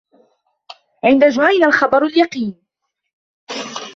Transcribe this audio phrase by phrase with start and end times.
[1.05, 2.63] عند جُهَيْنَةَ الخبر اليقين